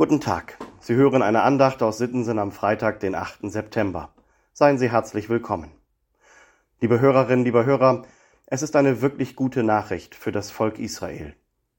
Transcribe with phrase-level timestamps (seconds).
[0.00, 0.56] Guten Tag.
[0.80, 3.40] Sie hören eine Andacht aus Sittensen am Freitag, den 8.
[3.42, 4.08] September.
[4.54, 5.70] Seien Sie herzlich willkommen.
[6.80, 8.04] Liebe Hörerinnen, liebe Hörer,
[8.46, 11.34] es ist eine wirklich gute Nachricht für das Volk Israel.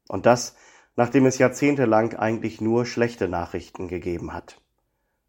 [0.08, 0.56] Und das,
[0.96, 4.62] nachdem es jahrzehntelang eigentlich nur schlechte Nachrichten gegeben hat.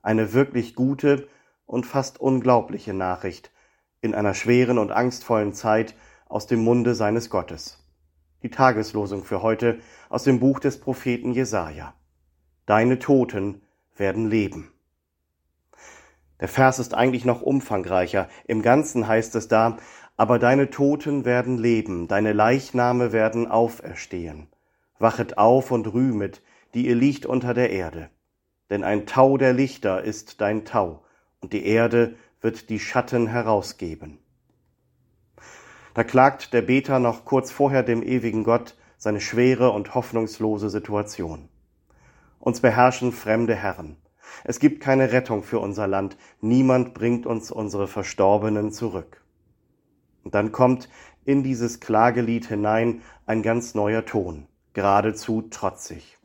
[0.02, 1.28] Eine wirklich gute
[1.64, 3.52] und fast unglaubliche Nachricht
[4.02, 5.94] in einer schweren und angstvollen Zeit
[6.28, 7.82] aus dem Munde seines Gottes.
[8.42, 9.78] Die Tageslosung für heute
[10.10, 11.94] aus dem Buch des Propheten Jesaja.
[12.66, 13.60] Deine Toten
[13.96, 14.72] werden leben.
[16.40, 18.28] Der Vers ist eigentlich noch umfangreicher.
[18.46, 19.78] Im Ganzen heißt es da,
[20.16, 24.48] aber deine Toten werden leben, deine Leichname werden auferstehen.
[24.98, 26.42] Wachet auf und rühmet,
[26.74, 28.10] die ihr liegt unter der Erde.
[28.70, 31.04] Denn ein Tau der Lichter ist dein Tau,
[31.40, 34.18] und die Erde wird die Schatten herausgeben.
[35.94, 41.48] Da klagt der Beter noch kurz vorher dem ewigen Gott seine schwere und hoffnungslose Situation.
[42.42, 43.98] Uns beherrschen fremde Herren.
[44.42, 46.16] Es gibt keine Rettung für unser Land.
[46.40, 49.22] Niemand bringt uns unsere Verstorbenen zurück.
[50.24, 50.88] Und dann kommt
[51.24, 56.18] in dieses Klagelied hinein ein ganz neuer Ton, geradezu trotzig.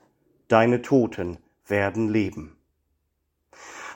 [0.47, 1.37] Deine Toten
[1.67, 2.57] werden leben.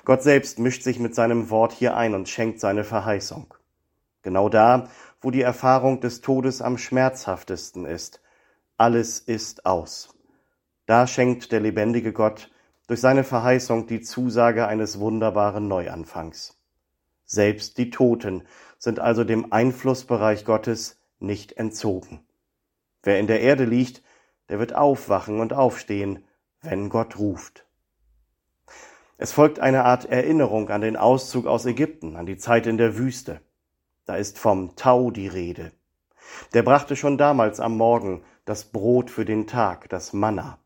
[0.06, 3.52] Gott selbst mischt sich mit seinem Wort hier ein und schenkt seine Verheißung.
[4.22, 4.90] Genau da,
[5.22, 8.22] wo die Erfahrung des Todes am schmerzhaftesten ist.
[8.78, 10.21] Alles ist aus.
[10.86, 12.52] Da schenkt der lebendige Gott
[12.88, 16.58] durch seine Verheißung die Zusage eines wunderbaren Neuanfangs.
[17.26, 18.44] Selbst die Toten
[18.78, 22.26] sind also dem Einflussbereich Gottes nicht entzogen.
[23.04, 24.04] Wer in der Erde liegt,
[24.50, 26.26] der wird aufwachen und aufstehen,
[26.62, 27.66] wenn Gott ruft.
[29.18, 32.98] Es folgt eine Art Erinnerung an den Auszug aus Ägypten, an die Zeit in der
[32.98, 33.40] Wüste.
[34.06, 35.72] Da ist vom Tau die Rede.
[36.54, 40.58] Der brachte schon damals am Morgen das Brot für den Tag, das Manna.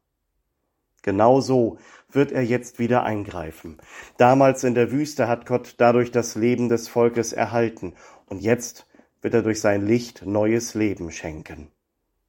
[1.05, 1.77] Genauso
[2.09, 3.77] wird er jetzt wieder eingreifen.
[4.17, 7.93] Damals in der Wüste hat Gott dadurch das Leben des Volkes erhalten
[8.25, 8.87] und jetzt
[9.21, 11.67] wird er durch sein Licht neues Leben schenken.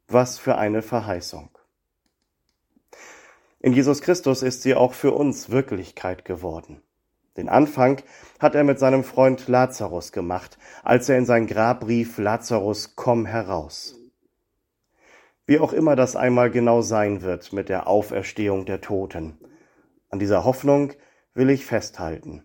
[0.08, 1.48] Was für eine Verheißung.
[3.60, 6.82] In Jesus Christus ist sie auch für uns Wirklichkeit geworden.
[7.38, 8.02] Den Anfang
[8.40, 13.24] hat er mit seinem Freund Lazarus gemacht, als er in sein Grab rief, Lazarus, komm
[13.24, 13.94] heraus.
[15.46, 19.38] Wie auch immer das einmal genau sein wird mit der Auferstehung der Toten.
[20.10, 20.92] An dieser Hoffnung
[21.34, 22.42] will ich festhalten.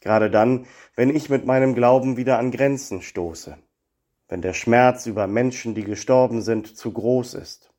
[0.00, 3.58] Gerade dann, wenn ich mit meinem Glauben wieder an Grenzen stoße.
[4.28, 7.72] Wenn der Schmerz über Menschen, die gestorben sind, zu groß ist.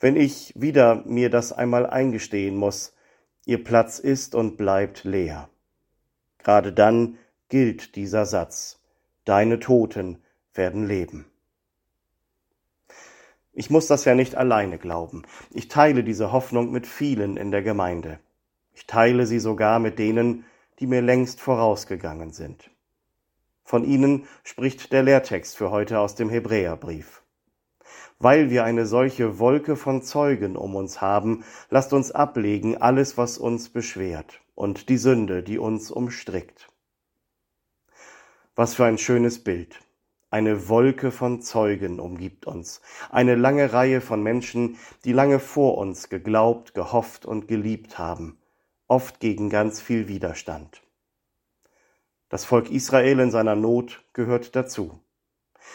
[0.00, 2.94] Wenn ich wieder mir das einmal eingestehen muss,
[3.44, 5.48] ihr Platz ist und bleibt leer.
[6.38, 7.18] Gerade dann
[7.48, 8.80] gilt dieser Satz.
[9.24, 10.22] Deine Toten
[10.54, 11.26] werden leben.
[13.58, 15.24] Ich muss das ja nicht alleine glauben.
[15.50, 18.20] Ich teile diese Hoffnung mit vielen in der Gemeinde.
[18.72, 20.44] Ich teile sie sogar mit denen,
[20.78, 22.70] die mir längst vorausgegangen sind.
[23.64, 27.24] Von ihnen spricht der Lehrtext für heute aus dem Hebräerbrief.
[28.20, 33.38] Weil wir eine solche Wolke von Zeugen um uns haben, lasst uns ablegen alles, was
[33.38, 36.68] uns beschwert und die Sünde, die uns umstrickt.
[38.54, 39.80] Was für ein schönes Bild.
[40.30, 46.10] Eine Wolke von Zeugen umgibt uns, eine lange Reihe von Menschen, die lange vor uns
[46.10, 48.38] geglaubt, gehofft und geliebt haben,
[48.88, 50.82] oft gegen ganz viel Widerstand.
[52.28, 55.00] Das Volk Israel in seiner Not gehört dazu.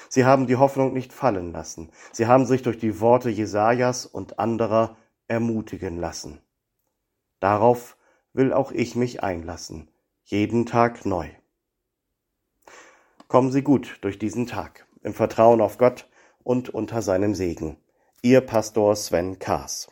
[0.07, 1.89] Sie haben die Hoffnung nicht fallen lassen.
[2.11, 4.97] Sie haben sich durch die Worte Jesajas und anderer
[5.27, 6.41] ermutigen lassen.
[7.39, 7.97] Darauf
[8.33, 9.89] will auch ich mich einlassen,
[10.25, 11.29] jeden Tag neu.
[13.33, 16.07] Kommen Sie gut durch diesen Tag, im Vertrauen auf Gott
[16.43, 17.77] und unter seinem Segen.
[18.21, 19.87] Ihr Pastor Sven Kaas.